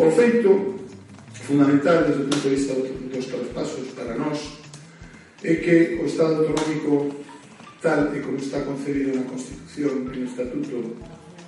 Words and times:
O 0.00 0.10
feito 0.10 0.76
fundamental 1.34 2.04
desde 2.04 2.22
o 2.22 2.24
punto 2.24 2.40
de 2.40 2.48
vista 2.48 2.72
dos 2.72 3.26
traspasos 3.26 3.88
para 3.88 4.14
nós 4.14 4.38
é 5.44 5.56
que 5.56 6.00
o 6.02 6.06
Estado 6.06 6.36
autonómico 6.36 7.14
tal 7.82 8.16
e 8.16 8.20
como 8.20 8.38
está 8.38 8.62
concebido 8.62 9.14
na 9.14 9.24
Constitución 9.24 10.08
e 10.14 10.20
no 10.20 10.24
Estatuto 10.24 10.96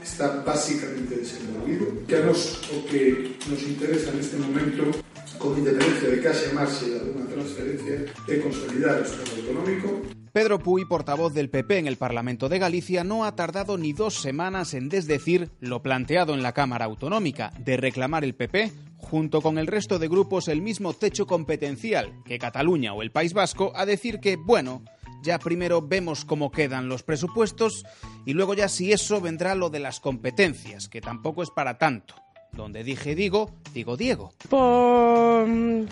está 0.03 0.29
básicamente 0.45 1.15
desenvolvido 1.15 2.05
que 2.07 2.15
a 2.15 2.27
nos 2.27 2.61
o 2.69 2.83
que 2.83 3.37
nos 3.49 3.63
interesa 3.63 4.13
neste 4.13 4.37
momento 4.37 5.02
con 5.43 5.59
independencia 5.59 6.09
de 6.09 6.21
que 6.21 6.29
de 6.29 7.01
alguna 7.01 7.27
transferencia 7.27 8.07
é 8.29 8.37
consolidar 8.39 9.01
o 9.01 9.03
Estado 9.03 9.31
autonómico 9.37 9.89
Pedro 10.33 10.61
Puy, 10.61 10.87
portavoz 10.87 11.35
del 11.35 11.51
PP 11.51 11.79
en 11.79 11.87
el 11.87 11.99
Parlamento 11.99 12.49
de 12.49 12.59
Galicia, 12.59 13.05
no 13.05 13.27
ha 13.27 13.37
tardado 13.37 13.77
ni 13.77 13.93
dos 13.93 14.15
semanas 14.15 14.73
en 14.73 14.89
desdecir 14.89 15.51
lo 15.61 15.83
planteado 15.83 16.33
en 16.33 16.43
la 16.43 16.53
Cámara 16.53 16.87
Autonómica, 16.87 17.53
de 17.59 17.77
reclamar 17.77 18.25
el 18.25 18.35
PP, 18.35 18.73
junto 18.97 19.43
con 19.43 19.59
el 19.59 19.67
resto 19.67 19.99
de 19.99 20.09
grupos, 20.09 20.49
el 20.49 20.63
mismo 20.63 20.95
techo 20.95 21.27
competencial 21.27 22.23
que 22.25 22.39
Cataluña 22.39 22.95
o 22.95 23.03
el 23.03 23.13
País 23.13 23.35
Vasco, 23.35 23.73
a 23.77 23.85
decir 23.85 24.21
que, 24.21 24.37
bueno, 24.37 24.83
ya 25.23 25.39
primero 25.39 25.83
vemos 25.83 26.25
cómo 26.25 26.51
quedan 26.51 26.89
los 26.89 27.03
presupuestos 27.03 27.85
y 28.25 28.33
luego 28.33 28.55
ya 28.55 28.71
si 28.71 28.91
eso 28.91 29.21
vendrá 29.21 29.55
lo 29.55 29.69
de 29.69 29.81
las 29.81 30.01
competencias, 30.01 30.89
que 30.89 31.03
tampoco 31.03 31.43
es 31.43 31.51
para 31.51 31.77
tanto. 31.77 32.22
Donde 32.55 32.85
dije 32.85 33.15
digo, 33.15 33.51
digo 33.73 33.97
Diego. 33.97 34.35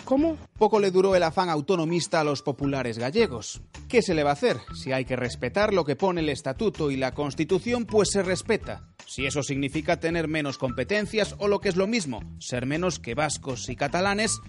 ¿Cómo? 0.05 0.37
Poco 0.57 0.79
le 0.79 0.91
duró 0.91 1.15
el 1.15 1.23
afán 1.23 1.49
autonomista 1.49 2.19
a 2.19 2.23
los 2.23 2.43
populares 2.43 2.99
gallegos. 2.99 3.61
¿Qué 3.89 4.01
se 4.01 4.13
le 4.13 4.23
va 4.23 4.29
a 4.29 4.33
hacer? 4.33 4.57
Si 4.75 4.91
hay 4.91 5.03
que 5.05 5.15
respetar 5.15 5.73
lo 5.73 5.83
que 5.83 5.95
pone 5.95 6.21
el 6.21 6.29
Estatuto 6.29 6.91
y 6.91 6.97
la 6.97 7.13
Constitución, 7.13 7.85
pues 7.85 8.09
se 8.11 8.21
respeta. 8.21 8.87
Si 9.07 9.25
eso 9.25 9.43
significa 9.43 9.99
tener 9.99 10.27
menos 10.27 10.57
competencias 10.57 11.35
o 11.39 11.47
lo 11.47 11.59
que 11.59 11.69
es 11.69 11.75
lo 11.75 11.87
mismo, 11.87 12.21
ser 12.39 12.65
menos 12.65 12.99
que 12.99 13.15
vascos 13.15 13.67
y 13.67 13.75
catalanes, 13.75 14.39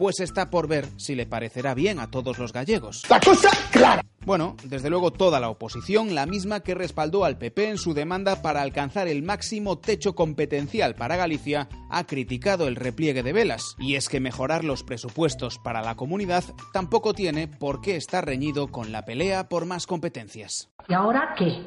pues 0.00 0.18
está 0.18 0.48
por 0.48 0.66
ver 0.66 0.88
si 0.96 1.14
le 1.14 1.26
parecerá 1.26 1.74
bien 1.74 1.98
a 1.98 2.10
todos 2.10 2.38
los 2.38 2.54
gallegos. 2.54 3.02
La 3.10 3.20
cosa 3.20 3.50
clara. 3.70 4.02
Bueno, 4.24 4.56
desde 4.64 4.88
luego 4.88 5.10
toda 5.10 5.40
la 5.40 5.50
oposición, 5.50 6.14
la 6.14 6.24
misma 6.24 6.60
que 6.60 6.74
respaldó 6.74 7.26
al 7.26 7.36
PP 7.36 7.68
en 7.68 7.76
su 7.76 7.92
demanda 7.92 8.40
para 8.40 8.62
alcanzar 8.62 9.08
el 9.08 9.22
máximo 9.22 9.76
techo 9.78 10.14
competencial 10.14 10.94
para 10.94 11.16
Galicia, 11.16 11.68
ha 11.90 12.06
criticado 12.06 12.66
el 12.66 12.76
repliegue 12.76 13.22
de 13.22 13.34
velas. 13.34 13.76
Y 13.78 13.96
es 13.96 14.08
que 14.08 14.20
mejorar 14.20 14.64
los 14.64 14.84
presupuestos 14.84 15.58
para 15.58 15.82
la 15.82 15.96
comunidad 15.96 16.44
tampoco 16.72 17.12
tiene 17.12 17.46
por 17.46 17.82
qué 17.82 17.96
estar 17.96 18.24
reñido 18.24 18.68
con 18.68 18.92
la 18.92 19.04
pelea 19.04 19.50
por 19.50 19.66
más 19.66 19.86
competencias. 19.86 20.70
¿Y 20.88 20.94
ahora 20.94 21.34
qué? 21.36 21.62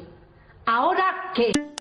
¿Ahora 0.66 1.32
qué? 1.36 1.73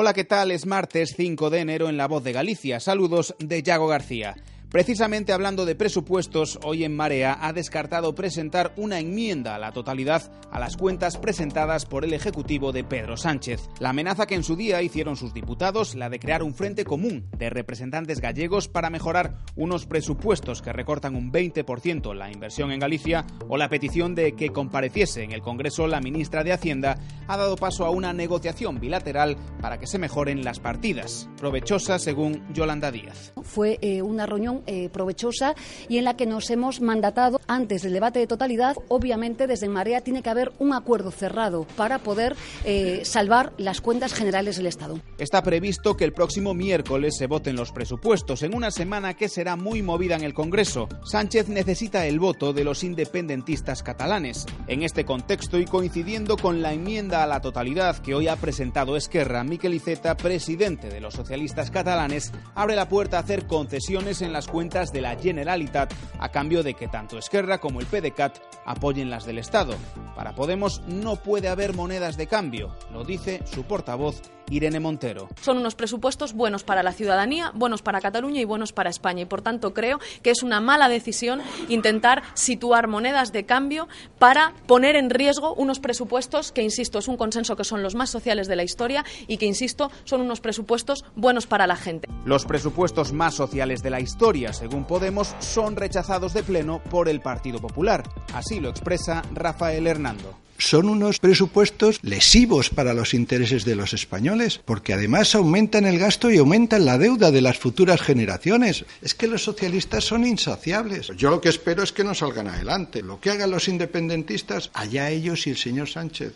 Hola, 0.00 0.14
¿qué 0.14 0.22
tal? 0.22 0.52
Es 0.52 0.64
martes 0.64 1.14
5 1.16 1.50
de 1.50 1.58
enero 1.58 1.88
en 1.88 1.96
La 1.96 2.06
Voz 2.06 2.22
de 2.22 2.30
Galicia. 2.30 2.78
Saludos 2.78 3.34
de 3.40 3.64
Yago 3.64 3.88
García. 3.88 4.36
Precisamente 4.70 5.32
hablando 5.32 5.64
de 5.64 5.74
presupuestos, 5.74 6.58
hoy 6.62 6.84
en 6.84 6.94
Marea 6.94 7.38
ha 7.40 7.54
descartado 7.54 8.14
presentar 8.14 8.74
una 8.76 9.00
enmienda 9.00 9.54
a 9.54 9.58
la 9.58 9.72
totalidad 9.72 10.30
a 10.50 10.60
las 10.60 10.76
cuentas 10.76 11.16
presentadas 11.16 11.86
por 11.86 12.04
el 12.04 12.12
Ejecutivo 12.12 12.70
de 12.70 12.84
Pedro 12.84 13.16
Sánchez. 13.16 13.70
La 13.80 13.90
amenaza 13.90 14.26
que 14.26 14.34
en 14.34 14.44
su 14.44 14.56
día 14.56 14.82
hicieron 14.82 15.16
sus 15.16 15.32
diputados, 15.32 15.94
la 15.94 16.10
de 16.10 16.18
crear 16.18 16.42
un 16.42 16.54
frente 16.54 16.84
común 16.84 17.30
de 17.38 17.48
representantes 17.48 18.20
gallegos 18.20 18.68
para 18.68 18.90
mejorar 18.90 19.38
unos 19.56 19.86
presupuestos 19.86 20.60
que 20.60 20.74
recortan 20.74 21.16
un 21.16 21.32
20% 21.32 22.12
la 22.12 22.30
inversión 22.30 22.70
en 22.70 22.80
Galicia, 22.80 23.24
o 23.48 23.56
la 23.56 23.70
petición 23.70 24.14
de 24.14 24.32
que 24.32 24.50
compareciese 24.50 25.22
en 25.22 25.32
el 25.32 25.40
Congreso 25.40 25.86
la 25.86 26.02
ministra 26.02 26.44
de 26.44 26.52
Hacienda, 26.52 26.98
ha 27.26 27.38
dado 27.38 27.56
paso 27.56 27.86
a 27.86 27.90
una 27.90 28.12
negociación 28.12 28.80
bilateral 28.80 29.38
para 29.62 29.78
que 29.78 29.86
se 29.86 29.98
mejoren 29.98 30.44
las 30.44 30.60
partidas. 30.60 31.30
Provechosa, 31.38 31.98
según 31.98 32.44
Yolanda 32.52 32.90
Díaz. 32.90 33.32
Fue 33.42 33.78
eh, 33.80 34.02
una 34.02 34.26
reunión 34.26 34.57
eh, 34.66 34.88
provechosa 34.90 35.54
y 35.88 35.98
en 35.98 36.04
la 36.04 36.16
que 36.16 36.26
nos 36.26 36.50
hemos 36.50 36.80
mandatado 36.80 37.40
antes 37.46 37.82
del 37.82 37.92
debate 37.92 38.18
de 38.18 38.26
totalidad. 38.26 38.76
Obviamente, 38.88 39.46
desde 39.46 39.68
Marea 39.68 40.00
tiene 40.00 40.22
que 40.22 40.30
haber 40.30 40.52
un 40.58 40.72
acuerdo 40.72 41.10
cerrado 41.10 41.66
para 41.76 41.98
poder 41.98 42.36
eh, 42.64 43.02
salvar 43.04 43.52
las 43.56 43.80
cuentas 43.80 44.12
generales 44.12 44.56
del 44.56 44.66
Estado. 44.66 45.00
Está 45.18 45.42
previsto 45.42 45.96
que 45.96 46.04
el 46.04 46.12
próximo 46.12 46.54
miércoles 46.54 47.16
se 47.16 47.26
voten 47.26 47.56
los 47.56 47.72
presupuestos, 47.72 48.42
en 48.42 48.54
una 48.54 48.70
semana 48.70 49.14
que 49.14 49.28
será 49.28 49.56
muy 49.56 49.82
movida 49.82 50.16
en 50.16 50.22
el 50.22 50.34
Congreso. 50.34 50.88
Sánchez 51.04 51.48
necesita 51.48 52.06
el 52.06 52.18
voto 52.18 52.52
de 52.52 52.64
los 52.64 52.84
independentistas 52.84 53.82
catalanes. 53.82 54.46
En 54.66 54.82
este 54.82 55.04
contexto 55.04 55.58
y 55.58 55.64
coincidiendo 55.64 56.36
con 56.36 56.62
la 56.62 56.72
enmienda 56.72 57.22
a 57.22 57.26
la 57.26 57.40
totalidad 57.40 57.98
que 57.98 58.14
hoy 58.14 58.28
ha 58.28 58.36
presentado 58.36 58.96
Esquerra, 58.96 59.44
Miquel 59.44 59.74
Iceta, 59.74 60.16
presidente 60.16 60.88
de 60.88 61.00
los 61.00 61.14
socialistas 61.14 61.70
catalanes, 61.70 62.32
abre 62.54 62.76
la 62.76 62.88
puerta 62.88 63.16
a 63.16 63.20
hacer 63.20 63.46
concesiones 63.46 64.22
en 64.22 64.32
las 64.32 64.47
cuentas 64.48 64.92
de 64.92 65.00
la 65.00 65.16
Generalitat 65.16 65.92
a 66.18 66.28
cambio 66.30 66.62
de 66.62 66.74
que 66.74 66.88
tanto 66.88 67.18
Esquerra 67.18 67.58
como 67.58 67.80
el 67.80 67.86
PDCAT 67.86 68.38
apoyen 68.64 69.10
las 69.10 69.24
del 69.24 69.38
Estado. 69.38 69.74
Para 70.14 70.34
Podemos 70.34 70.82
no 70.86 71.16
puede 71.16 71.48
haber 71.48 71.74
monedas 71.74 72.16
de 72.16 72.26
cambio, 72.26 72.74
lo 72.92 73.04
dice 73.04 73.42
su 73.44 73.64
portavoz 73.64 74.22
Irene 74.50 74.80
Montero. 74.80 75.28
Son 75.40 75.58
unos 75.58 75.74
presupuestos 75.74 76.32
buenos 76.32 76.64
para 76.64 76.82
la 76.82 76.92
ciudadanía, 76.92 77.52
buenos 77.54 77.82
para 77.82 78.00
Cataluña 78.00 78.40
y 78.40 78.44
buenos 78.44 78.72
para 78.72 78.90
España. 78.90 79.22
Y 79.22 79.26
por 79.26 79.42
tanto 79.42 79.74
creo 79.74 79.98
que 80.22 80.30
es 80.30 80.42
una 80.42 80.60
mala 80.60 80.88
decisión 80.88 81.40
intentar 81.68 82.22
situar 82.34 82.88
monedas 82.88 83.32
de 83.32 83.44
cambio 83.44 83.88
para 84.18 84.52
poner 84.66 84.96
en 84.96 85.10
riesgo 85.10 85.54
unos 85.54 85.80
presupuestos 85.80 86.52
que, 86.52 86.62
insisto, 86.62 86.98
es 86.98 87.08
un 87.08 87.16
consenso 87.16 87.56
que 87.56 87.64
son 87.64 87.82
los 87.82 87.94
más 87.94 88.10
sociales 88.10 88.48
de 88.48 88.56
la 88.56 88.62
historia 88.62 89.04
y 89.26 89.36
que, 89.36 89.46
insisto, 89.46 89.90
son 90.04 90.20
unos 90.20 90.40
presupuestos 90.40 91.04
buenos 91.16 91.46
para 91.46 91.66
la 91.66 91.76
gente. 91.76 92.08
Los 92.24 92.44
presupuestos 92.44 93.12
más 93.12 93.34
sociales 93.34 93.82
de 93.82 93.90
la 93.90 94.00
historia, 94.00 94.52
según 94.52 94.84
Podemos, 94.84 95.34
son 95.38 95.76
rechazados 95.76 96.34
de 96.34 96.42
pleno 96.42 96.82
por 96.90 97.08
el 97.08 97.20
Partido 97.20 97.58
Popular. 97.58 98.02
Así 98.32 98.60
lo 98.60 98.68
expresa 98.68 99.22
Rafael 99.34 99.86
Hernando 99.86 100.47
son 100.58 100.88
unos 100.88 101.18
presupuestos 101.18 101.98
lesivos 102.02 102.70
para 102.70 102.94
los 102.94 103.14
intereses 103.14 103.64
de 103.64 103.76
los 103.76 103.94
españoles, 103.94 104.60
porque 104.64 104.92
además 104.92 105.34
aumentan 105.34 105.86
el 105.86 105.98
gasto 105.98 106.30
y 106.30 106.38
aumentan 106.38 106.84
la 106.84 106.98
deuda 106.98 107.30
de 107.30 107.40
las 107.40 107.58
futuras 107.58 108.00
generaciones. 108.00 108.84
Es 109.00 109.14
que 109.14 109.28
los 109.28 109.42
socialistas 109.42 110.04
son 110.04 110.26
insaciables. 110.26 111.10
Yo 111.16 111.30
lo 111.30 111.40
que 111.40 111.48
espero 111.48 111.82
es 111.82 111.92
que 111.92 112.04
no 112.04 112.14
salgan 112.14 112.48
adelante. 112.48 113.02
Lo 113.02 113.20
que 113.20 113.30
hagan 113.30 113.50
los 113.50 113.68
independentistas, 113.68 114.70
allá 114.74 115.10
ellos 115.10 115.46
y 115.46 115.50
el 115.50 115.56
señor 115.56 115.88
Sánchez. 115.88 116.34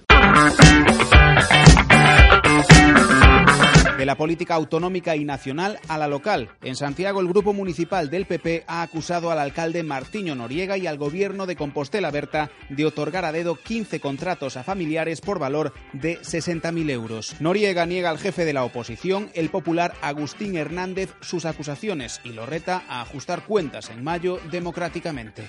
De 3.99 4.07
la 4.07 4.17
política 4.17 4.55
autonómica 4.55 5.15
y 5.15 5.25
nacional 5.25 5.79
a 5.87 5.97
la 5.97 6.09
local. 6.09 6.49
En 6.63 6.75
Santiago, 6.75 7.21
el 7.21 7.29
grupo 7.29 7.53
municipal 7.53 8.11
del 8.11 8.27
PP 8.27 8.65
ha 8.67 8.83
acusado 8.83 9.31
al 9.31 9.39
alcalde 9.39 9.83
Martiño 9.83 10.35
Noriega 10.35 10.77
y 10.77 10.87
al 10.87 10.99
gobierno 10.99 11.47
de 11.47 11.57
Compostela 11.57 12.11
Berta 12.11 12.51
de 12.69 12.87
otorgar 12.87 13.25
a 13.25 13.33
dedo 13.33 13.55
15 13.55 14.01
contratos 14.01 14.57
a 14.57 14.65
familiares 14.65 15.21
por 15.21 15.39
valor 15.39 15.73
de 15.93 16.19
60.000 16.21 16.91
euros. 16.91 17.37
Noriega 17.41 17.87
niega 17.87 18.11
al 18.11 18.19
jefe 18.19 18.45
de 18.45 18.55
la 18.55 18.65
oposición, 18.65 19.31
el 19.35 19.51
popular 19.51 19.95
Agustín 20.03 20.57
Hernández, 20.57 21.15
sus 21.21 21.45
acusaciones 21.45 22.21
y 22.25 22.33
lo 22.33 22.47
reta 22.47 22.83
a 22.89 23.03
ajustar 23.03 23.45
cuentas 23.45 23.91
en 23.91 24.03
mayo 24.03 24.41
democráticamente. 24.51 25.45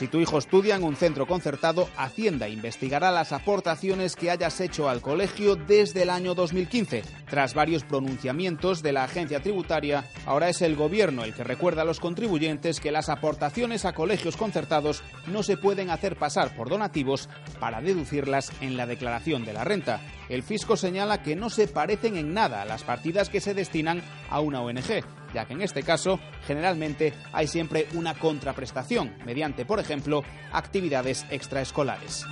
Si 0.00 0.08
tu 0.08 0.18
hijo 0.18 0.38
estudia 0.38 0.76
en 0.76 0.82
un 0.82 0.96
centro 0.96 1.26
concertado, 1.26 1.86
Hacienda 1.94 2.48
investigará 2.48 3.10
las 3.10 3.32
aportaciones 3.32 4.16
que 4.16 4.30
hayas 4.30 4.58
hecho 4.62 4.88
al 4.88 5.02
colegio 5.02 5.56
desde 5.56 6.04
el 6.04 6.08
año 6.08 6.34
2015. 6.34 7.02
Tras 7.28 7.52
varios 7.52 7.84
pronunciamientos 7.84 8.82
de 8.82 8.94
la 8.94 9.04
agencia 9.04 9.42
tributaria, 9.42 10.08
ahora 10.24 10.48
es 10.48 10.62
el 10.62 10.74
gobierno 10.74 11.22
el 11.24 11.34
que 11.34 11.44
recuerda 11.44 11.82
a 11.82 11.84
los 11.84 12.00
contribuyentes 12.00 12.80
que 12.80 12.92
las 12.92 13.10
aportaciones 13.10 13.84
a 13.84 13.92
colegios 13.92 14.38
concertados 14.38 15.02
no 15.26 15.42
se 15.42 15.58
pueden 15.58 15.90
hacer 15.90 16.16
pasar 16.16 16.56
por 16.56 16.70
donativos 16.70 17.28
para 17.58 17.82
deducirlas 17.82 18.52
en 18.62 18.78
la 18.78 18.86
declaración 18.86 19.44
de 19.44 19.52
la 19.52 19.64
renta. 19.64 20.00
El 20.30 20.42
fisco 20.42 20.78
señala 20.78 21.22
que 21.22 21.36
no 21.36 21.50
se 21.50 21.68
parecen 21.68 22.16
en 22.16 22.32
nada 22.32 22.62
a 22.62 22.64
las 22.64 22.84
partidas 22.84 23.28
que 23.28 23.42
se 23.42 23.52
destinan 23.52 24.00
a 24.30 24.40
una 24.40 24.62
ONG 24.62 25.04
ya 25.34 25.46
que 25.46 25.54
en 25.54 25.62
este 25.62 25.82
caso 25.82 26.18
generalmente 26.46 27.12
hay 27.32 27.46
siempre 27.46 27.86
una 27.94 28.14
contraprestación, 28.14 29.14
mediante, 29.24 29.64
por 29.64 29.80
ejemplo, 29.80 30.22
actividades 30.52 31.26
extraescolares. 31.30 32.26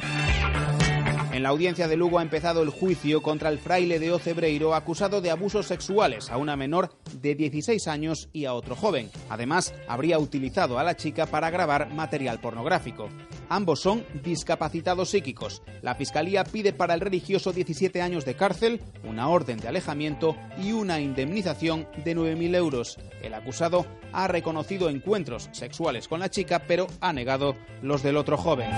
En 1.32 1.42
la 1.42 1.50
audiencia 1.50 1.86
de 1.86 1.96
Lugo 1.96 2.18
ha 2.18 2.22
empezado 2.22 2.62
el 2.62 2.70
juicio 2.70 3.22
contra 3.22 3.50
el 3.50 3.58
fraile 3.58 3.98
de 3.98 4.10
Ocebreiro 4.10 4.74
acusado 4.74 5.20
de 5.20 5.30
abusos 5.30 5.66
sexuales 5.66 6.30
a 6.30 6.36
una 6.36 6.56
menor 6.56 6.90
de 7.12 7.34
16 7.34 7.86
años 7.86 8.28
y 8.32 8.46
a 8.46 8.54
otro 8.54 8.74
joven. 8.74 9.10
Además, 9.28 9.74
habría 9.86 10.18
utilizado 10.18 10.78
a 10.78 10.82
la 10.82 10.96
chica 10.96 11.26
para 11.26 11.50
grabar 11.50 11.94
material 11.94 12.40
pornográfico. 12.40 13.08
Ambos 13.48 13.80
son 13.80 14.04
discapacitados 14.22 15.10
psíquicos. 15.10 15.62
La 15.82 15.94
Fiscalía 15.94 16.44
pide 16.44 16.72
para 16.72 16.94
el 16.94 17.00
religioso 17.00 17.52
17 17.52 18.02
años 18.02 18.24
de 18.24 18.34
cárcel, 18.34 18.80
una 19.04 19.28
orden 19.28 19.58
de 19.58 19.68
alejamiento 19.68 20.36
y 20.62 20.72
una 20.72 21.00
indemnización 21.00 21.88
de 22.04 22.16
9.000 22.16 22.54
euros. 22.56 22.98
El 23.22 23.34
acusado 23.34 23.86
ha 24.12 24.28
reconocido 24.28 24.88
encuentros 24.90 25.48
sexuales 25.52 26.08
con 26.08 26.20
la 26.20 26.30
chica, 26.30 26.62
pero 26.66 26.86
ha 27.00 27.12
negado 27.12 27.54
los 27.82 28.02
del 28.02 28.16
otro 28.16 28.36
joven. 28.36 28.70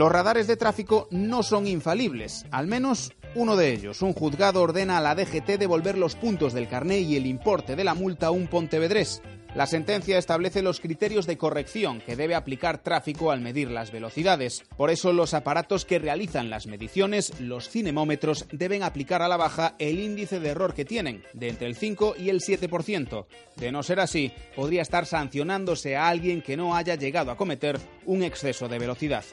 Los 0.00 0.10
radares 0.10 0.46
de 0.46 0.56
tráfico 0.56 1.08
no 1.10 1.42
son 1.42 1.66
infalibles, 1.66 2.46
al 2.52 2.66
menos 2.66 3.12
uno 3.34 3.54
de 3.54 3.70
ellos. 3.70 4.00
Un 4.00 4.14
juzgado 4.14 4.62
ordena 4.62 4.96
a 4.96 5.02
la 5.02 5.14
DGT 5.14 5.58
devolver 5.58 5.98
los 5.98 6.16
puntos 6.16 6.54
del 6.54 6.68
carné 6.68 7.00
y 7.00 7.16
el 7.16 7.26
importe 7.26 7.76
de 7.76 7.84
la 7.84 7.92
multa 7.92 8.28
a 8.28 8.30
un 8.30 8.46
pontevedrés. 8.46 9.20
La 9.54 9.66
sentencia 9.66 10.16
establece 10.16 10.62
los 10.62 10.80
criterios 10.80 11.26
de 11.26 11.36
corrección 11.36 12.00
que 12.00 12.16
debe 12.16 12.34
aplicar 12.34 12.78
tráfico 12.78 13.30
al 13.30 13.42
medir 13.42 13.70
las 13.70 13.92
velocidades. 13.92 14.62
Por 14.78 14.90
eso 14.90 15.12
los 15.12 15.34
aparatos 15.34 15.84
que 15.84 15.98
realizan 15.98 16.48
las 16.48 16.66
mediciones, 16.66 17.38
los 17.38 17.68
cinemómetros, 17.68 18.46
deben 18.52 18.82
aplicar 18.82 19.20
a 19.20 19.28
la 19.28 19.36
baja 19.36 19.74
el 19.78 19.98
índice 19.98 20.40
de 20.40 20.48
error 20.48 20.72
que 20.72 20.86
tienen, 20.86 21.24
de 21.34 21.48
entre 21.48 21.66
el 21.66 21.74
5 21.74 22.14
y 22.16 22.30
el 22.30 22.40
7%. 22.40 23.26
De 23.56 23.70
no 23.70 23.82
ser 23.82 24.00
así, 24.00 24.32
podría 24.56 24.80
estar 24.80 25.04
sancionándose 25.04 25.94
a 25.94 26.08
alguien 26.08 26.40
que 26.40 26.56
no 26.56 26.74
haya 26.74 26.94
llegado 26.94 27.30
a 27.32 27.36
cometer 27.36 27.78
un 28.06 28.22
exceso 28.22 28.66
de 28.66 28.78
velocidad. 28.78 29.24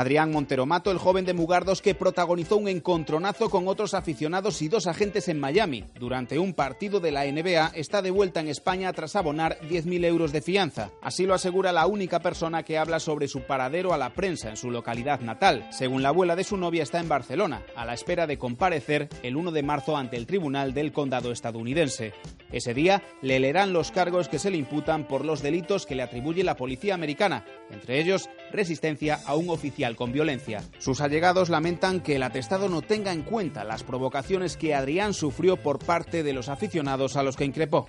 Adrián 0.00 0.32
Montero 0.32 0.64
Mato, 0.64 0.90
el 0.90 0.96
joven 0.96 1.26
de 1.26 1.34
Mugardos 1.34 1.82
que 1.82 1.94
protagonizó 1.94 2.56
un 2.56 2.68
encontronazo 2.68 3.50
con 3.50 3.68
otros 3.68 3.92
aficionados 3.92 4.62
y 4.62 4.68
dos 4.68 4.86
agentes 4.86 5.28
en 5.28 5.38
Miami 5.38 5.84
durante 5.98 6.38
un 6.38 6.54
partido 6.54 7.00
de 7.00 7.12
la 7.12 7.26
NBA, 7.26 7.72
está 7.74 8.00
de 8.00 8.10
vuelta 8.10 8.40
en 8.40 8.48
España 8.48 8.94
tras 8.94 9.14
abonar 9.14 9.58
10.000 9.60 10.06
euros 10.06 10.32
de 10.32 10.40
fianza. 10.40 10.90
Así 11.02 11.26
lo 11.26 11.34
asegura 11.34 11.70
la 11.70 11.86
única 11.86 12.20
persona 12.20 12.62
que 12.62 12.78
habla 12.78 12.98
sobre 12.98 13.28
su 13.28 13.42
paradero 13.42 13.92
a 13.92 13.98
la 13.98 14.14
prensa 14.14 14.48
en 14.48 14.56
su 14.56 14.70
localidad 14.70 15.20
natal. 15.20 15.68
Según 15.70 16.02
la 16.02 16.08
abuela 16.08 16.34
de 16.34 16.44
su 16.44 16.56
novia, 16.56 16.82
está 16.82 16.98
en 16.98 17.08
Barcelona, 17.10 17.62
a 17.76 17.84
la 17.84 17.92
espera 17.92 18.26
de 18.26 18.38
comparecer 18.38 19.10
el 19.22 19.36
1 19.36 19.52
de 19.52 19.62
marzo 19.62 19.98
ante 19.98 20.16
el 20.16 20.26
Tribunal 20.26 20.72
del 20.72 20.92
Condado 20.92 21.30
estadounidense. 21.30 22.14
Ese 22.50 22.72
día 22.72 23.02
le 23.20 23.38
leerán 23.38 23.74
los 23.74 23.90
cargos 23.90 24.30
que 24.30 24.38
se 24.38 24.50
le 24.50 24.56
imputan 24.56 25.06
por 25.06 25.26
los 25.26 25.42
delitos 25.42 25.84
que 25.84 25.94
le 25.94 26.02
atribuye 26.02 26.42
la 26.42 26.56
policía 26.56 26.94
americana, 26.94 27.44
entre 27.70 28.00
ellos 28.00 28.30
resistencia 28.52 29.20
a 29.26 29.36
un 29.36 29.50
oficial 29.50 29.96
con 29.96 30.12
violencia. 30.12 30.62
Sus 30.78 31.00
allegados 31.00 31.48
lamentan 31.48 32.00
que 32.00 32.16
el 32.16 32.22
atestado 32.22 32.68
no 32.68 32.82
tenga 32.82 33.12
en 33.12 33.22
cuenta 33.22 33.64
las 33.64 33.82
provocaciones 33.82 34.56
que 34.56 34.74
Adrián 34.74 35.14
sufrió 35.14 35.56
por 35.56 35.78
parte 35.78 36.22
de 36.22 36.32
los 36.32 36.48
aficionados 36.48 37.16
a 37.16 37.22
los 37.22 37.36
que 37.36 37.44
increpó. 37.44 37.86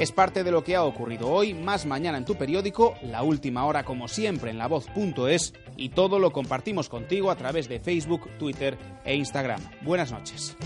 Es 0.00 0.12
parte 0.12 0.44
de 0.44 0.50
lo 0.50 0.64
que 0.64 0.76
ha 0.76 0.84
ocurrido 0.84 1.28
hoy, 1.28 1.52
más 1.52 1.84
mañana 1.84 2.16
en 2.16 2.24
tu 2.24 2.34
periódico, 2.34 2.94
la 3.02 3.22
última 3.22 3.66
hora 3.66 3.84
como 3.84 4.08
siempre 4.08 4.50
en 4.50 4.56
la 4.56 4.66
voz.es 4.66 5.52
y 5.76 5.90
todo 5.90 6.18
lo 6.18 6.32
compartimos 6.32 6.88
contigo 6.88 7.30
a 7.30 7.36
través 7.36 7.68
de 7.68 7.80
Facebook, 7.80 8.30
Twitter 8.38 8.78
e 9.04 9.14
Instagram. 9.14 9.60
Buenas 9.82 10.10
noches. 10.10 10.56